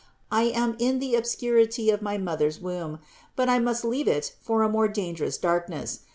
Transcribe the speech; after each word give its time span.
I 0.31 0.45
am 0.45 0.75
in 0.79 0.97
the 0.97 1.13
obscurity 1.13 1.91
of 1.91 2.01
my 2.01 2.17
mother's 2.17 2.59
womb, 2.59 2.97
but 3.35 3.49
I 3.49 3.59
must 3.59 3.85
leave 3.85 4.07
it 4.07 4.35
for 4.41 4.63
a 4.63 4.67
more 4.67 4.87
dangerous 4.87 5.37
darkness. 5.37 5.99